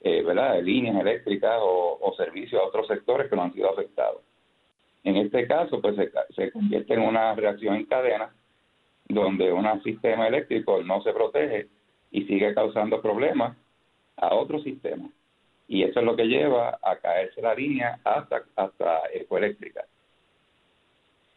eh, 0.00 0.22
¿verdad? 0.22 0.62
líneas 0.62 0.96
eléctricas 1.00 1.58
o, 1.60 2.14
servicios 2.16 2.60
a 2.60 2.66
otros 2.66 2.86
sectores 2.88 3.30
que 3.30 3.36
no 3.36 3.42
han 3.42 3.52
sido 3.52 3.70
afectados. 3.70 4.22
En 5.04 5.16
este 5.16 5.46
caso, 5.46 5.80
pues 5.80 5.94
se, 6.34 6.50
convierte 6.50 6.94
en 6.94 7.00
una 7.00 7.34
reacción 7.34 7.76
en 7.76 7.86
cadena 7.86 8.34
donde 9.08 9.52
un 9.52 9.82
sistema 9.82 10.28
eléctrico 10.28 10.82
no 10.82 11.02
se 11.02 11.12
protege 11.12 11.68
y 12.10 12.24
sigue 12.24 12.54
causando 12.54 13.00
problemas 13.00 13.56
a 14.16 14.34
otro 14.34 14.60
sistema. 14.60 15.08
Y 15.66 15.82
eso 15.82 16.00
es 16.00 16.06
lo 16.06 16.16
que 16.16 16.26
lleva 16.26 16.78
a 16.82 16.96
caerse 16.96 17.42
la 17.42 17.54
línea 17.54 18.00
hasta, 18.04 18.42
hasta 18.56 19.02
ecoeléctrica. 19.12 19.84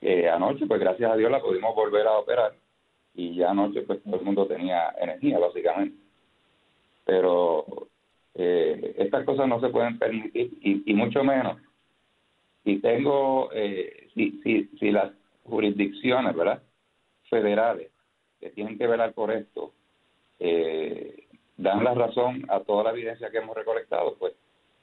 Eh, 0.01 0.27
anoche, 0.29 0.65
pues 0.65 0.79
gracias 0.79 1.11
a 1.11 1.15
Dios 1.15 1.29
la 1.29 1.41
pudimos 1.41 1.75
volver 1.75 2.07
a 2.07 2.17
operar 2.17 2.53
y 3.13 3.35
ya 3.35 3.51
anoche 3.51 3.81
pues 3.81 4.01
todo 4.03 4.15
el 4.15 4.25
mundo 4.25 4.47
tenía 4.47 4.93
energía 4.99 5.37
básicamente. 5.37 5.97
Pero 7.05 7.65
eh, 8.35 8.95
estas 8.97 9.25
cosas 9.25 9.47
no 9.47 9.59
se 9.59 9.69
pueden 9.69 9.99
permitir 9.99 10.57
y, 10.61 10.93
mucho 10.93 11.23
menos 11.23 11.57
si 12.63 12.79
tengo, 12.79 13.49
eh, 13.53 14.07
si, 14.13 14.39
si, 14.43 14.69
si 14.79 14.91
las 14.91 15.11
jurisdicciones, 15.43 16.35
¿verdad? 16.35 16.61
Federales 17.31 17.89
que 18.41 18.49
tienen 18.49 18.77
que 18.77 18.87
velar 18.87 19.13
por 19.13 19.31
esto, 19.31 19.71
eh, 20.39 21.27
dan 21.55 21.83
la 21.83 21.93
razón 21.93 22.45
a 22.49 22.59
toda 22.59 22.83
la 22.83 22.89
evidencia 22.91 23.29
que 23.31 23.37
hemos 23.37 23.55
recolectado, 23.55 24.15
pues 24.17 24.33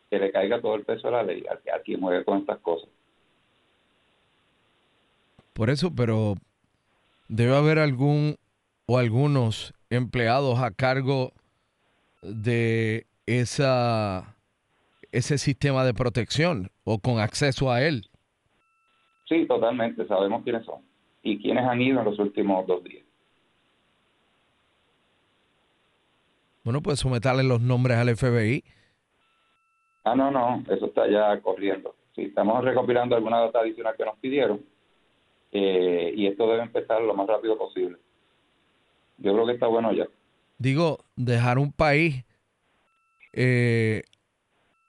que 0.09 0.19
le 0.19 0.33
caiga 0.33 0.61
todo 0.62 0.76
el 0.76 0.85
peso 0.85 1.09
de 1.09 1.12
la 1.12 1.23
ley 1.23 1.45
a, 1.47 1.76
a 1.76 1.81
quien 1.81 2.00
mueve 2.00 2.25
con 2.25 2.38
estas 2.38 2.59
cosas. 2.61 2.88
Por 5.52 5.69
eso, 5.69 5.93
pero 5.95 6.35
debe 7.28 7.55
haber 7.55 7.78
algún 7.78 8.37
o 8.87 8.97
algunos 8.97 9.75
empleados 9.90 10.61
a 10.61 10.71
cargo 10.71 11.33
de 12.23 13.07
esa, 13.26 14.37
ese 15.12 15.37
sistema 15.37 15.85
de 15.85 15.93
protección 15.93 16.71
o 16.85 17.00
con 17.00 17.19
acceso 17.19 17.71
a 17.71 17.83
él. 17.83 18.07
Sí, 19.28 19.45
totalmente, 19.47 20.07
sabemos 20.07 20.43
quiénes 20.43 20.64
son 20.64 20.88
y 21.22 21.38
quiénes 21.38 21.64
han 21.64 21.80
ido 21.80 21.98
en 22.00 22.04
los 22.04 22.18
últimos 22.18 22.66
dos 22.66 22.82
días. 22.84 23.04
Bueno, 26.64 26.82
pues 26.82 26.98
someterle 26.98 27.44
los 27.44 27.60
nombres 27.60 27.96
al 27.96 28.14
FBI. 28.14 28.62
Ah, 30.04 30.14
no, 30.14 30.30
no, 30.30 30.62
eso 30.68 30.87
está 30.87 31.08
ya 31.08 31.40
corriendo. 31.40 31.94
Sí, 32.14 32.22
estamos 32.22 32.62
recopilando 32.64 33.16
alguna 33.16 33.40
data 33.40 33.60
adicional 33.60 33.94
que 33.96 34.04
nos 34.04 34.18
pidieron 34.18 34.60
eh, 35.52 36.12
y 36.14 36.26
esto 36.26 36.46
debe 36.48 36.62
empezar 36.62 37.00
lo 37.00 37.14
más 37.14 37.26
rápido 37.26 37.56
posible. 37.56 37.96
Yo 39.18 39.32
creo 39.32 39.46
que 39.46 39.52
está 39.52 39.66
bueno 39.66 39.92
ya. 39.92 40.06
Digo, 40.58 40.98
dejar 41.16 41.58
un 41.58 41.72
país 41.72 42.25
eh, 43.32 44.02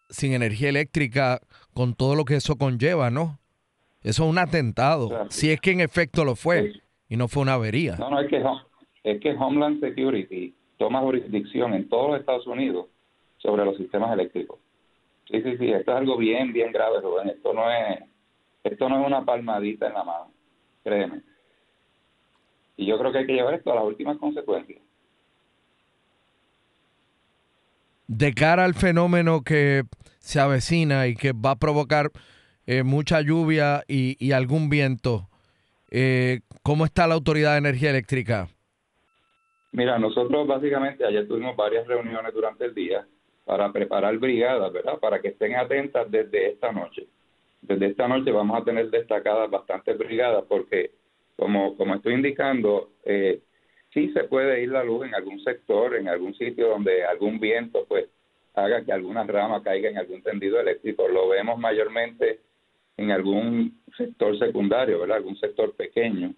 sin 0.10 0.34
energía 0.34 0.70
eléctrica 0.70 1.40
con 1.74 1.94
todo 1.94 2.16
lo 2.16 2.26
que 2.26 2.36
eso 2.36 2.58
conlleva, 2.58 3.10
¿no? 3.10 3.39
Eso 4.02 4.24
es 4.24 4.30
un 4.30 4.38
atentado, 4.38 5.28
si 5.30 5.52
es 5.52 5.60
que 5.60 5.72
en 5.72 5.82
efecto 5.82 6.24
lo 6.24 6.36
fue 6.36 6.74
y 7.10 7.18
no 7.18 7.28
fue 7.28 7.44
una 7.44 7.54
avería. 7.54 7.96
No, 7.98 8.10
no, 8.10 8.20
es 8.20 8.30
que, 8.30 8.44
es 9.04 9.20
que 9.20 9.32
Homeland 9.32 9.80
Security 9.82 10.56
toma 10.78 11.02
jurisdicción 11.02 11.74
en 11.74 11.90
todos 11.90 12.12
los 12.12 12.20
Estados 12.20 12.48
Unidos 12.48 12.88
sobre 13.38 13.66
los 13.66 13.78
sistemas 13.78 14.14
eléctricos. 14.14 14.60
Sí, 15.30 15.42
sí, 15.42 15.58
sí, 15.58 15.72
esto 15.72 15.92
es 15.92 15.98
algo 15.98 16.18
bien, 16.18 16.54
bien 16.54 16.72
grave, 16.72 17.02
Rubén. 17.02 17.30
Esto 17.30 17.54
no 17.54 17.70
es, 17.72 18.00
esto 18.64 18.90
no 18.90 19.02
es 19.02 19.08
una 19.08 19.26
palmadita 19.26 19.88
en 19.88 19.94
la 19.94 20.04
mano, 20.04 20.32
créeme. 20.84 21.22
Y 22.78 22.86
yo 22.86 22.98
creo 22.98 23.12
que 23.12 23.20
hay 23.20 23.26
que 23.26 23.34
llevar 23.34 23.54
esto 23.54 23.72
a 23.72 23.76
las 23.76 23.84
últimas 23.84 24.18
consecuencias. 24.18 24.80
de 28.10 28.34
cara 28.34 28.66
al 28.66 28.74
fenómeno 28.74 29.44
que 29.44 29.84
se 30.18 30.40
avecina 30.40 31.06
y 31.06 31.16
que 31.16 31.32
va 31.32 31.52
a 31.52 31.56
provocar 31.56 32.12
eh, 32.72 32.84
mucha 32.84 33.22
lluvia 33.22 33.84
y, 33.88 34.32
algún 34.32 34.70
viento, 34.70 35.28
eh, 35.90 36.42
¿cómo 36.62 36.86
está 36.86 37.08
la 37.08 37.16
Autoridad 37.16 37.54
de 37.54 37.58
Energía 37.58 37.90
Eléctrica? 37.90 38.48
Mira, 39.72 39.98
nosotros 39.98 40.46
básicamente 40.46 41.04
ayer 41.04 41.28
tuvimos 41.28 41.56
varias 41.56 41.88
reuniones 41.88 42.32
durante 42.32 42.66
el 42.66 42.76
día 42.76 43.08
para 43.44 43.72
preparar 43.72 44.16
brigadas, 44.20 44.72
¿verdad? 44.72 45.00
Para 45.00 45.20
que 45.20 45.30
estén 45.30 45.56
atentas 45.56 46.12
desde 46.12 46.52
esta 46.52 46.72
noche. 46.72 47.08
Desde 47.64 47.88
esta 47.88 48.08
noche 48.08 48.32
vamos 48.32 48.62
a 48.62 48.64
tener 48.64 48.92
destacadas 48.92 49.50
bastantes 49.50 49.98
brigadas 49.98 50.44
porque, 50.48 50.92
como, 51.38 51.76
como 51.76 51.96
estoy 51.96 52.14
indicando, 52.14 52.92
eh, 53.04 53.40
sí 53.96 54.12
se 54.14 54.26
puede 54.26 54.62
ir 54.62 54.70
la 54.70 54.84
luz 54.84 55.08
en 55.08 55.16
algún 55.16 55.44
sector, 55.44 55.96
en 55.96 56.08
algún 56.08 56.36
sitio 56.36 56.70
donde 56.70 57.04
algún 57.04 57.40
viento 57.40 57.86
pues 57.88 58.06
haga 58.54 58.86
que 58.86 58.92
alguna 58.92 59.24
rama 59.24 59.64
caiga 59.64 59.90
en 59.90 59.98
algún 59.98 60.22
tendido 60.22 60.60
eléctrico. 60.60 61.08
Lo 61.08 61.30
vemos 61.30 61.58
mayormente 61.58 62.42
en 63.00 63.12
algún 63.12 63.82
sector 63.96 64.38
secundario, 64.38 65.00
¿verdad? 65.00 65.18
Algún 65.18 65.38
sector 65.38 65.74
pequeño. 65.74 66.34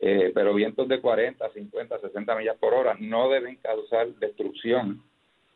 Eh, 0.00 0.30
pero 0.34 0.54
vientos 0.54 0.86
de 0.86 1.00
40, 1.00 1.50
50, 1.50 1.98
60 1.98 2.36
millas 2.36 2.56
por 2.58 2.74
hora 2.74 2.96
no 3.00 3.28
deben 3.28 3.56
causar 3.56 4.08
destrucción 4.14 5.02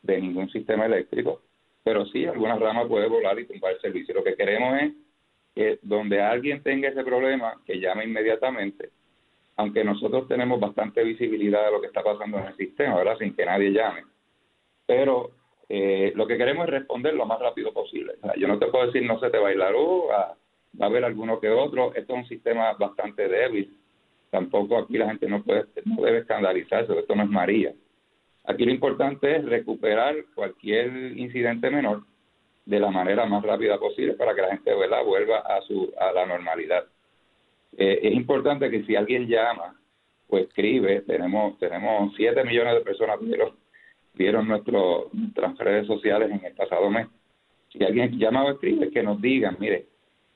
de 0.01 0.19
ningún 0.19 0.49
sistema 0.49 0.85
eléctrico, 0.85 1.41
pero 1.83 2.05
sí 2.07 2.25
alguna 2.25 2.57
rama 2.57 2.87
puede 2.87 3.07
volar 3.07 3.39
y 3.39 3.45
tumbar 3.45 3.73
el 3.73 3.81
servicio. 3.81 4.15
Lo 4.15 4.23
que 4.23 4.35
queremos 4.35 4.81
es 4.81 4.93
que 5.55 5.79
donde 5.81 6.21
alguien 6.21 6.61
tenga 6.61 6.89
ese 6.89 7.03
problema, 7.03 7.61
que 7.65 7.79
llame 7.79 8.03
inmediatamente 8.03 8.89
aunque 9.55 9.83
nosotros 9.83 10.27
tenemos 10.27 10.59
bastante 10.59 11.03
visibilidad 11.03 11.65
de 11.65 11.71
lo 11.71 11.81
que 11.81 11.87
está 11.87 12.03
pasando 12.03 12.39
en 12.39 12.45
el 12.45 12.57
sistema, 12.57 12.95
¿verdad? 12.95 13.17
Sin 13.19 13.35
que 13.35 13.45
nadie 13.45 13.71
llame. 13.71 14.03
Pero 14.85 15.31
eh, 15.69 16.11
lo 16.15 16.27
que 16.27 16.37
queremos 16.37 16.65
es 16.65 16.71
responder 16.71 17.13
lo 17.13 17.25
más 17.25 17.39
rápido 17.39 17.73
posible. 17.73 18.13
yo 18.37 18.47
no 18.47 18.59
te 18.59 18.67
puedo 18.67 18.85
decir 18.85 19.03
no 19.03 19.19
se 19.19 19.29
te 19.29 19.37
luz, 19.37 20.03
va 20.09 20.35
a 20.79 20.85
haber 20.85 21.05
alguno 21.05 21.39
que 21.39 21.49
otro. 21.49 21.93
Esto 21.95 22.13
es 22.13 22.19
un 22.19 22.27
sistema 22.27 22.73
bastante 22.73 23.27
débil. 23.27 23.77
Tampoco 24.29 24.77
aquí 24.77 24.97
la 24.97 25.07
gente 25.07 25.27
no, 25.27 25.43
puede, 25.43 25.65
no 25.85 26.01
debe 26.01 26.19
escandalizarse, 26.19 26.97
esto 26.97 27.15
no 27.15 27.23
es 27.23 27.29
María. 27.29 27.73
Aquí 28.45 28.65
lo 28.65 28.71
importante 28.71 29.37
es 29.37 29.45
recuperar 29.45 30.15
cualquier 30.35 31.17
incidente 31.17 31.69
menor 31.69 32.03
de 32.65 32.79
la 32.79 32.89
manera 32.89 33.25
más 33.25 33.43
rápida 33.43 33.77
posible 33.77 34.13
para 34.13 34.33
que 34.33 34.41
la 34.41 34.49
gente 34.49 34.73
vuelva 34.73 35.39
a, 35.39 35.61
su, 35.61 35.93
a 35.99 36.11
la 36.11 36.25
normalidad. 36.25 36.85
Eh, 37.77 37.99
es 38.03 38.13
importante 38.13 38.69
que 38.69 38.83
si 38.83 38.95
alguien 38.95 39.27
llama 39.27 39.79
o 40.27 40.37
escribe, 40.37 41.01
tenemos 41.01 41.57
tenemos 41.59 42.13
7 42.15 42.43
millones 42.43 42.75
de 42.75 42.81
personas 42.81 43.19
que 43.19 43.25
vieron, 44.15 44.47
vieron 44.47 44.47
nuestro, 44.47 45.09
nuestras 45.13 45.57
redes 45.57 45.87
sociales 45.87 46.31
en 46.31 46.45
el 46.45 46.53
pasado 46.53 46.89
mes. 46.89 47.07
Si 47.69 47.83
alguien 47.83 48.17
llama 48.19 48.45
o 48.45 48.51
escribe, 48.51 48.89
que 48.91 49.03
nos 49.03 49.21
digan, 49.21 49.57
mire, 49.59 49.87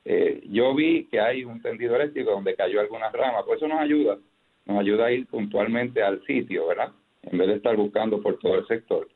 eh, 0.04 0.42
yo 0.50 0.74
vi 0.74 1.04
que 1.06 1.20
hay 1.20 1.44
un 1.44 1.60
tendido 1.62 1.96
eléctrico 1.96 2.30
donde 2.30 2.54
cayó 2.54 2.80
alguna 2.80 3.10
rama, 3.10 3.44
pues 3.44 3.58
eso 3.58 3.68
nos 3.68 3.80
ayuda, 3.80 4.18
nos 4.66 4.78
ayuda 4.80 5.06
a 5.06 5.12
ir 5.12 5.26
puntualmente 5.26 6.02
al 6.02 6.24
sitio, 6.24 6.66
¿verdad? 6.68 6.92
En 7.22 7.38
vez 7.38 7.48
de 7.48 7.54
estar 7.54 7.76
buscando 7.76 8.20
por 8.22 8.38
todo 8.38 8.56
el 8.56 8.66
sector. 8.66 9.08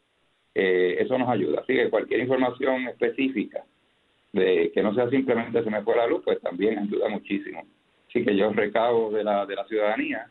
eh, 0.54 0.97
eso 1.00 1.16
nos 1.19 1.28
ayuda. 1.28 1.61
Así 1.61 1.75
que 1.75 1.88
cualquier 1.90 2.21
información 2.21 2.88
específica 2.88 3.64
de 4.33 4.71
que 4.73 4.83
no 4.83 4.95
sea 4.95 5.09
simplemente 5.11 5.62
se 5.62 5.71
me 5.71 5.83
fue 5.83 5.97
la 5.97 6.07
luz, 6.07 6.23
pues 6.25 6.40
también 6.40 6.78
ayuda 6.78 7.09
muchísimo. 7.09 7.64
Así 8.09 8.25
que 8.25 8.37
yo 8.37 8.52
recabo 8.52 9.11
de 9.11 9.25
la, 9.25 9.47
de 9.47 9.54
la 9.57 9.64
ciudadanía 9.66 10.31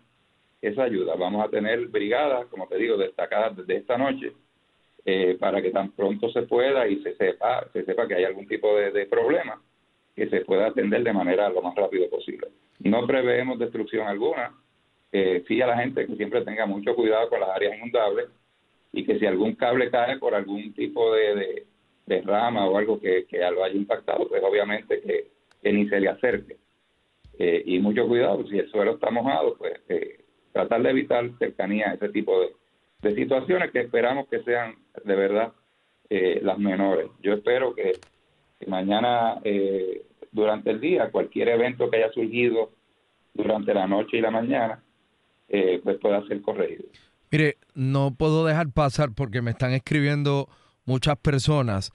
esa 0.62 0.84
ayuda. 0.84 1.16
Vamos 1.16 1.44
a 1.46 1.50
tener 1.50 1.88
brigadas, 1.88 2.46
como 2.48 2.68
te 2.68 2.78
digo, 2.78 2.98
destacadas 2.98 3.58
desde 3.58 3.78
esta 3.78 3.98
noche 3.98 4.34
eh, 5.04 5.36
para 5.40 5.62
que 5.62 5.72
tan 5.72 5.92
pronto 5.92 6.30
se 6.30 6.44
pueda 6.44 6.88
y 6.88 7.02
se 7.02 7.16
sepa, 7.16 7.68
se 7.74 7.84
sepa 7.84 8.08
que 8.08 8.16
hay 8.16 8.24
algún 8.24 8.48
tipo 8.48 8.76
de, 8.78 9.06
problema 9.08 9.60
que 10.16 10.30
se 10.30 10.42
pueda 10.42 10.68
atender 10.68 11.04
de 11.04 11.14
manera 11.14 11.50
lo 11.50 11.62
más 11.62 11.76
rápido 11.76 12.08
posible. 12.10 12.50
No 12.80 13.08
preveemos 13.08 13.58
destrucción 13.58 14.08
alguna. 14.08 14.54
Eh, 15.12 15.44
a 15.64 15.68
la 15.68 15.78
gente 15.78 16.06
que 16.06 16.16
siempre 16.16 16.46
tenga 16.46 16.66
mucho 16.66 16.96
cuidado 16.96 17.28
con 17.30 17.40
las 17.40 17.50
áreas 17.50 17.78
inundables 17.78 18.30
y 18.94 19.04
que 19.04 19.20
si 19.20 19.26
algún 19.26 19.56
cable 19.56 19.90
cae 19.90 20.18
por 20.20 20.36
algún 20.36 20.74
tipo 20.74 21.14
de, 21.14 21.66
de, 22.06 22.22
rama 22.22 22.66
o 22.68 22.78
algo 22.78 23.00
que, 23.00 23.26
que, 23.26 23.40
lo 23.40 23.64
haya 23.64 23.76
impactado, 23.76 24.28
pues 24.28 24.42
obviamente 24.44 25.02
que, 25.02 25.72
ni 25.72 25.90
se 25.90 26.00
le 26.00 26.10
acerque. 26.10 26.58
Eh, 27.40 27.64
y 27.66 27.80
mucho 27.80 28.08
cuidado, 28.08 28.46
si 28.48 28.60
el 28.60 28.70
suelo 28.70 28.94
está 28.94 29.10
mojado, 29.10 29.58
pues 29.58 29.74
eh, 29.90 30.22
tratar 30.52 30.82
de 30.84 30.90
evitar 30.90 31.30
cercanía 31.40 31.90
a 31.90 31.94
ese 31.94 32.10
tipo 32.10 32.40
de, 32.40 32.50
de 33.02 33.16
situaciones 33.16 33.72
que 33.72 33.82
esperamos 33.82 34.28
que 34.30 34.44
sean 34.44 34.76
de 35.04 35.16
verdad 35.16 35.54
eh, 36.10 36.40
las 36.44 36.58
menores. 36.58 37.08
Yo 37.22 37.34
espero 37.34 37.74
que, 37.74 37.94
mañana, 38.68 39.40
eh, 39.44 40.06
durante 40.32 40.72
el 40.72 40.82
día, 40.82 41.10
cualquier 41.10 41.50
evento 41.50 41.90
que 41.90 41.98
haya 41.98 42.12
surgido 42.12 42.72
durante 43.34 43.74
la 43.74 43.88
noche 43.88 44.18
y 44.18 44.22
la 44.22 44.30
mañana, 44.30 44.84
eh, 45.48 45.80
pues 45.84 45.98
pueda 46.00 46.26
ser 46.28 46.42
corregido. 46.42 46.84
Mire, 47.32 47.58
no 47.74 48.14
puedo 48.14 48.46
dejar 48.46 48.72
pasar 48.72 49.14
porque 49.16 49.42
me 49.42 49.52
están 49.52 49.72
escribiendo 49.72 50.50
muchas 50.86 51.18
personas. 51.18 51.92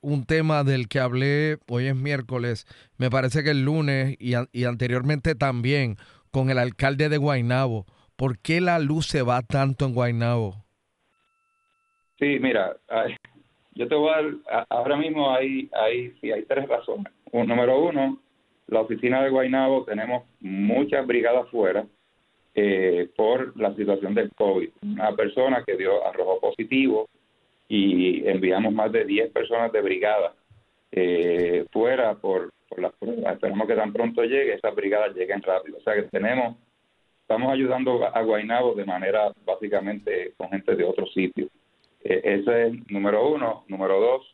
un 0.00 0.24
tema 0.24 0.64
del 0.64 0.88
que 0.88 0.98
hablé 0.98 1.58
hoy 1.68 1.88
es 1.88 1.94
miércoles, 1.94 2.66
me 2.96 3.10
parece 3.10 3.44
que 3.44 3.50
el 3.50 3.62
lunes 3.62 4.16
y, 4.18 4.32
y 4.52 4.64
anteriormente 4.64 5.34
también 5.34 5.98
con 6.30 6.50
el 6.50 6.58
alcalde 6.58 7.08
de 7.08 7.18
Guaynabo 7.18 7.86
¿Por 8.16 8.38
qué 8.38 8.62
la 8.62 8.78
luz 8.78 9.06
se 9.06 9.22
va 9.22 9.42
tanto 9.42 9.84
en 9.84 9.94
Guaynabo? 9.94 10.54
Sí, 12.18 12.38
mira, 12.40 12.74
yo 13.74 13.86
te 13.86 13.94
voy 13.94 14.10
a 14.10 14.22
dar, 14.22 14.66
ahora 14.70 14.96
mismo 14.96 15.34
hay, 15.34 15.68
hay, 15.74 16.12
sí, 16.20 16.32
hay 16.32 16.44
tres 16.44 16.66
razones. 16.66 17.12
número 17.30 17.78
uno, 17.78 18.18
la 18.68 18.80
oficina 18.80 19.22
de 19.22 19.28
Guaynabo 19.28 19.84
tenemos 19.84 20.24
muchas 20.40 21.06
brigadas 21.06 21.46
fuera 21.50 21.84
eh, 22.54 23.10
por 23.14 23.54
la 23.60 23.74
situación 23.74 24.14
del 24.14 24.30
COVID. 24.34 24.70
Una 24.80 25.14
persona 25.14 25.62
que 25.66 25.76
dio 25.76 26.06
arrojo 26.06 26.40
positivo 26.40 27.06
y 27.68 28.26
enviamos 28.26 28.72
más 28.72 28.90
de 28.92 29.04
10 29.04 29.30
personas 29.30 29.70
de 29.72 29.82
brigada 29.82 30.32
eh, 30.90 31.66
fuera 31.70 32.14
por, 32.14 32.50
las 32.82 32.92
pruebas. 32.94 33.34
Esperamos 33.34 33.66
que 33.66 33.74
tan 33.74 33.92
pronto 33.92 34.22
llegue, 34.22 34.54
esas 34.54 34.74
brigadas 34.74 35.14
lleguen 35.14 35.42
rápido. 35.42 35.78
O 35.78 35.80
sea 35.82 35.94
que 35.94 36.02
tenemos 36.02 36.56
estamos 37.26 37.52
ayudando 37.52 38.06
a 38.06 38.22
Guainabo 38.22 38.74
de 38.74 38.84
manera 38.84 39.32
básicamente 39.44 40.32
con 40.36 40.48
gente 40.48 40.76
de 40.76 40.84
otros 40.84 41.12
sitios. 41.12 41.50
Eh, 42.04 42.20
ese 42.22 42.68
es 42.68 42.90
número 42.90 43.28
uno. 43.28 43.64
Número 43.66 43.98
dos, 43.98 44.32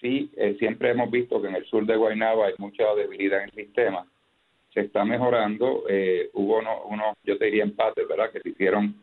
sí, 0.00 0.32
eh, 0.36 0.56
siempre 0.58 0.90
hemos 0.90 1.08
visto 1.08 1.40
que 1.40 1.46
en 1.46 1.54
el 1.54 1.64
sur 1.66 1.86
de 1.86 1.94
Guainabo 1.94 2.44
hay 2.44 2.54
mucha 2.58 2.82
debilidad 2.96 3.44
en 3.44 3.50
el 3.50 3.54
sistema. 3.54 4.04
Se 4.74 4.80
está 4.80 5.04
mejorando. 5.04 5.84
Eh, 5.88 6.30
hubo 6.32 6.58
unos, 6.58 7.16
yo 7.22 7.38
te 7.38 7.44
diría, 7.44 7.62
empates, 7.62 8.08
¿verdad?, 8.08 8.32
que 8.32 8.40
se 8.40 8.48
hicieron 8.48 8.96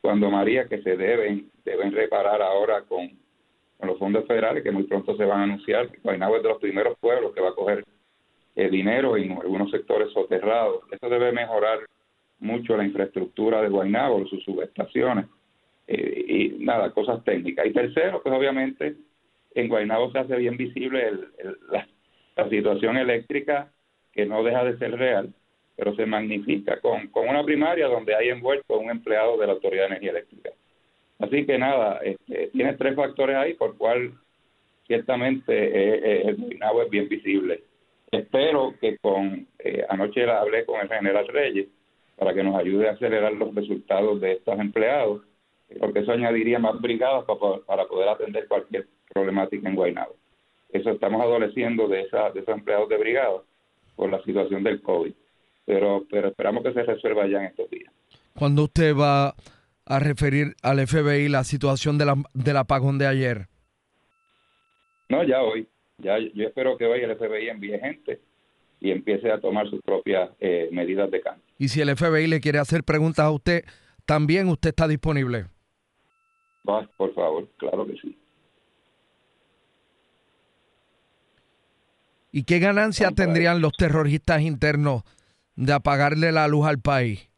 cuando 0.00 0.28
María, 0.28 0.66
que 0.66 0.82
se 0.82 0.96
deben, 0.96 1.52
deben 1.64 1.92
reparar 1.92 2.42
ahora 2.42 2.82
con, 2.82 3.08
con 3.78 3.88
los 3.88 3.98
fondos 4.00 4.26
federales, 4.26 4.64
que 4.64 4.72
muy 4.72 4.82
pronto 4.82 5.16
se 5.16 5.24
van 5.24 5.40
a 5.40 5.44
anunciar. 5.44 5.90
Guainabo 6.02 6.38
es 6.38 6.42
de 6.42 6.48
los 6.48 6.58
primeros 6.58 6.98
pueblos 6.98 7.32
que 7.32 7.40
va 7.40 7.50
a 7.50 7.54
coger 7.54 7.84
el 8.54 8.70
dinero 8.70 9.16
en 9.16 9.32
algunos 9.32 9.70
sectores 9.70 10.12
soterrados. 10.12 10.82
Eso 10.90 11.08
debe 11.08 11.32
mejorar 11.32 11.80
mucho 12.38 12.76
la 12.76 12.84
infraestructura 12.84 13.62
de 13.62 13.68
Guaynabo, 13.68 14.26
sus 14.26 14.42
subestaciones 14.44 15.26
eh, 15.86 16.24
y 16.26 16.64
nada, 16.64 16.92
cosas 16.92 17.22
técnicas. 17.24 17.66
Y 17.66 17.72
tercero, 17.72 18.22
pues 18.22 18.34
obviamente 18.34 18.96
en 19.54 19.68
Guaynabo 19.68 20.10
se 20.12 20.18
hace 20.18 20.36
bien 20.36 20.56
visible 20.56 21.12
la, 21.70 21.86
situación 22.50 22.96
eléctrica 22.96 23.70
que 24.12 24.26
no 24.26 24.42
deja 24.42 24.64
de 24.64 24.76
ser 24.78 24.96
real, 24.96 25.32
pero 25.76 25.94
se 25.94 26.04
magnifica 26.04 26.80
con, 26.80 27.08
con 27.08 27.28
una 27.28 27.44
primaria 27.44 27.86
donde 27.86 28.14
hay 28.14 28.28
envuelto 28.28 28.78
un 28.78 28.90
empleado 28.90 29.38
de 29.38 29.46
la 29.46 29.52
Autoridad 29.52 29.84
de 29.84 29.86
Energía 29.88 30.10
Eléctrica. 30.10 30.50
Así 31.20 31.46
que 31.46 31.58
nada, 31.58 32.00
este, 32.02 32.48
tiene 32.48 32.74
tres 32.74 32.96
factores 32.96 33.36
ahí 33.36 33.54
por 33.54 33.76
cual 33.76 34.12
ciertamente 34.86 35.52
eh, 35.52 36.00
eh, 36.02 36.22
el 36.26 36.36
Guaynabo 36.36 36.82
es 36.82 36.90
bien 36.90 37.08
visible. 37.08 37.62
Espero 38.10 38.74
que 38.80 38.96
con, 38.98 39.46
anoche 39.88 40.30
hablé 40.30 40.64
con 40.64 40.80
el 40.80 40.88
general 40.88 41.26
Reyes, 41.28 41.68
para 42.16 42.34
que 42.34 42.44
nos 42.44 42.56
ayude 42.56 42.88
a 42.88 42.92
acelerar 42.92 43.32
los 43.32 43.54
resultados 43.54 44.20
de 44.20 44.32
estos 44.32 44.58
empleados, 44.58 45.22
porque 45.80 46.00
eso 46.00 46.12
añadiría 46.12 46.58
más 46.58 46.80
brigadas 46.80 47.24
para, 47.66 47.86
poder 47.86 48.08
atender 48.08 48.46
cualquier 48.46 48.86
problemática 49.12 49.68
en 49.68 49.74
Guaynabo. 49.74 50.14
Eso 50.70 50.90
estamos 50.90 51.20
adoleciendo 51.22 51.88
de, 51.88 52.02
esa, 52.02 52.30
de 52.30 52.40
esos 52.40 52.54
empleados 52.54 52.88
de 52.88 52.98
brigada 52.98 53.42
por 53.96 54.10
la 54.10 54.22
situación 54.22 54.62
del 54.62 54.82
COVID, 54.82 55.12
pero, 55.64 56.04
pero 56.10 56.28
esperamos 56.28 56.62
que 56.62 56.72
se 56.72 56.82
resuelva 56.82 57.26
ya 57.26 57.38
en 57.38 57.46
estos 57.46 57.70
días. 57.70 57.92
¿Cuándo 58.36 58.64
usted 58.64 58.94
va 58.96 59.34
a 59.86 59.98
referir 59.98 60.54
al 60.62 60.84
FBI 60.86 61.28
la 61.28 61.44
situación 61.44 61.98
de 61.98 62.06
la, 62.06 62.16
del 62.32 62.56
apagón 62.56 62.98
de 62.98 63.06
ayer? 63.06 63.46
No, 65.08 65.22
ya 65.22 65.42
hoy. 65.42 65.68
Ya, 65.98 66.18
yo 66.18 66.46
espero 66.46 66.76
que 66.76 66.86
hoy 66.86 67.00
el 67.00 67.16
FBI 67.16 67.48
envíe 67.48 67.78
gente 67.78 68.20
y 68.80 68.90
empiece 68.90 69.30
a 69.30 69.40
tomar 69.40 69.68
sus 69.70 69.80
propias 69.82 70.30
eh, 70.40 70.68
medidas 70.72 71.10
de 71.10 71.20
cambio. 71.20 71.44
Y 71.58 71.68
si 71.68 71.80
el 71.80 71.94
FBI 71.96 72.26
le 72.26 72.40
quiere 72.40 72.58
hacer 72.58 72.84
preguntas 72.84 73.24
a 73.24 73.30
usted, 73.30 73.64
también 74.04 74.48
usted 74.48 74.70
está 74.70 74.88
disponible. 74.88 75.46
Va, 76.68 76.88
por 76.96 77.14
favor, 77.14 77.48
claro 77.56 77.86
que 77.86 77.94
sí. 77.94 78.18
¿Y 82.32 82.42
qué 82.44 82.58
ganancia 82.58 83.12
tendrían 83.12 83.60
los 83.60 83.74
terroristas 83.74 84.42
internos 84.42 85.04
de 85.54 85.72
apagarle 85.72 86.32
la 86.32 86.48
luz 86.48 86.66
al 86.66 86.80
país? 86.80 87.30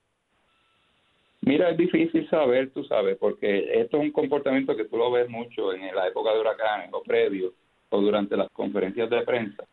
Mira, 1.42 1.70
es 1.70 1.76
difícil 1.76 2.28
saber, 2.30 2.70
tú 2.70 2.82
sabes, 2.84 3.18
porque 3.18 3.80
esto 3.80 3.98
es 3.98 4.04
un 4.04 4.10
comportamiento 4.10 4.74
que 4.74 4.86
tú 4.86 4.96
lo 4.96 5.12
ves 5.12 5.28
mucho 5.28 5.74
en 5.74 5.94
la 5.94 6.08
época 6.08 6.32
de 6.32 6.40
huracanes 6.40 6.88
o 6.92 7.02
previo 7.02 7.52
o 7.90 8.00
durante 8.00 8.36
las 8.36 8.48
conferencias 8.50 9.08
de 9.10 9.22
prensa. 9.22 9.64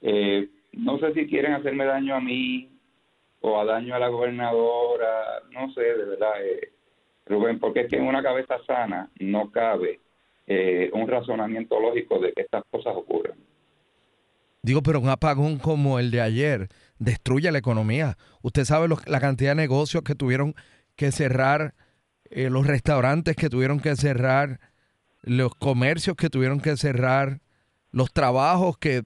Eh, 0.00 0.48
no 0.72 0.98
sé 0.98 1.12
si 1.14 1.26
quieren 1.26 1.52
hacerme 1.52 1.84
daño 1.84 2.14
a 2.14 2.20
mí 2.20 2.68
o 3.40 3.60
a 3.60 3.64
daño 3.64 3.94
a 3.94 3.98
la 3.98 4.08
gobernadora, 4.08 5.42
no 5.50 5.72
sé, 5.72 5.80
de 5.80 6.04
verdad, 6.04 6.44
eh, 6.44 6.72
Rubén, 7.26 7.58
porque 7.58 7.80
es 7.80 7.88
que 7.88 7.96
en 7.96 8.06
una 8.06 8.22
cabeza 8.22 8.58
sana 8.66 9.10
no 9.20 9.50
cabe 9.50 10.00
eh, 10.46 10.90
un 10.92 11.06
razonamiento 11.06 11.78
lógico 11.78 12.18
de 12.18 12.32
que 12.32 12.42
estas 12.42 12.64
cosas 12.70 12.94
ocurran. 12.96 13.38
Digo, 14.62 14.82
pero 14.82 15.00
un 15.00 15.08
apagón 15.08 15.58
como 15.58 15.98
el 15.98 16.10
de 16.10 16.20
ayer 16.20 16.68
destruye 16.98 17.52
la 17.52 17.58
economía. 17.58 18.16
Usted 18.42 18.64
sabe 18.64 18.88
la 19.06 19.20
cantidad 19.20 19.52
de 19.52 19.62
negocios 19.62 20.02
que 20.02 20.14
tuvieron 20.14 20.54
que 20.96 21.12
cerrar, 21.12 21.74
eh, 22.30 22.50
los 22.50 22.66
restaurantes 22.66 23.36
que 23.36 23.48
tuvieron 23.48 23.78
que 23.80 23.94
cerrar, 23.94 24.58
los 25.22 25.54
comercios 25.54 26.16
que 26.16 26.30
tuvieron 26.30 26.60
que 26.60 26.76
cerrar, 26.76 27.40
los 27.90 28.12
trabajos 28.12 28.78
que 28.78 29.02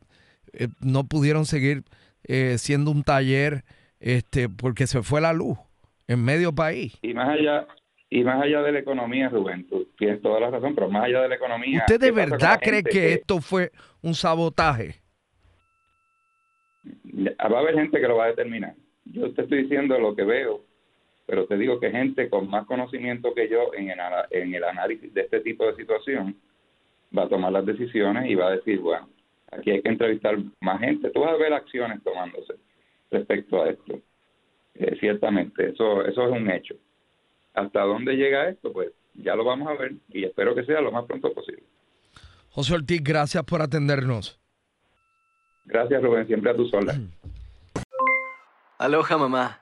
eh, 0.52 0.68
no 0.80 1.04
pudieron 1.04 1.46
seguir 1.46 1.84
eh, 2.24 2.56
siendo 2.58 2.90
un 2.90 3.02
taller 3.02 3.64
este 4.00 4.48
porque 4.48 4.86
se 4.86 5.02
fue 5.02 5.20
la 5.20 5.32
luz 5.32 5.58
en 6.08 6.24
medio 6.24 6.52
país. 6.52 6.98
Y 7.02 7.14
más 7.14 7.28
allá 7.28 7.66
y 8.14 8.24
más 8.24 8.42
allá 8.42 8.60
de 8.60 8.72
la 8.72 8.78
economía, 8.80 9.30
Rubén, 9.30 9.66
tú 9.66 9.88
tienes 9.96 10.20
toda 10.20 10.38
la 10.38 10.50
razón, 10.50 10.74
pero 10.74 10.90
más 10.90 11.04
allá 11.04 11.22
de 11.22 11.30
la 11.30 11.36
economía. 11.36 11.78
¿Usted 11.78 11.98
de 11.98 12.10
verdad 12.10 12.60
cree 12.60 12.82
que, 12.82 13.14
esto 13.14 13.40
fue 13.40 13.70
un 14.02 14.12
sabotaje? 14.12 14.96
Va 16.84 17.56
a 17.56 17.60
haber 17.60 17.74
gente 17.74 17.98
que 17.98 18.06
lo 18.06 18.16
va 18.16 18.24
a 18.24 18.28
determinar. 18.28 18.74
Yo 19.06 19.32
te 19.32 19.42
estoy 19.42 19.62
diciendo 19.62 19.98
lo 19.98 20.14
que 20.14 20.24
veo, 20.24 20.62
pero 21.32 21.46
te 21.46 21.56
digo 21.56 21.80
que 21.80 21.90
gente 21.90 22.28
con 22.28 22.50
más 22.50 22.66
conocimiento 22.66 23.32
que 23.32 23.48
yo 23.48 23.72
en 23.72 23.88
el, 23.88 23.98
en 24.30 24.54
el 24.54 24.64
análisis 24.64 25.14
de 25.14 25.22
este 25.22 25.40
tipo 25.40 25.64
de 25.64 25.76
situación 25.76 26.36
va 27.16 27.22
a 27.22 27.28
tomar 27.28 27.52
las 27.52 27.64
decisiones 27.64 28.28
y 28.28 28.34
va 28.34 28.48
a 28.48 28.56
decir, 28.56 28.80
bueno, 28.80 29.08
Aquí 29.52 29.70
hay 29.70 29.82
que 29.82 29.88
entrevistar 29.88 30.36
más 30.60 30.80
gente. 30.80 31.10
Tú 31.10 31.20
vas 31.20 31.32
a 31.32 31.36
ver 31.36 31.52
acciones 31.52 32.02
tomándose 32.02 32.54
respecto 33.10 33.62
a 33.62 33.68
esto. 33.68 34.00
Eh, 34.74 34.96
ciertamente, 34.98 35.68
eso, 35.68 36.04
eso 36.04 36.24
es 36.24 36.32
un 36.32 36.50
hecho. 36.50 36.74
¿Hasta 37.54 37.82
dónde 37.82 38.14
llega 38.14 38.48
esto? 38.48 38.72
Pues 38.72 38.92
ya 39.14 39.36
lo 39.36 39.44
vamos 39.44 39.68
a 39.68 39.74
ver 39.74 39.92
y 40.08 40.24
espero 40.24 40.54
que 40.54 40.64
sea 40.64 40.80
lo 40.80 40.90
más 40.90 41.04
pronto 41.04 41.32
posible. 41.34 41.64
José 42.50 42.74
Ortiz, 42.74 43.02
gracias 43.04 43.44
por 43.44 43.60
atendernos. 43.60 44.40
Gracias, 45.66 46.02
Rubén, 46.02 46.26
siempre 46.26 46.50
a 46.50 46.56
tu 46.56 46.66
sola. 46.66 46.98
Aloha, 48.78 49.18
mamá. 49.18 49.61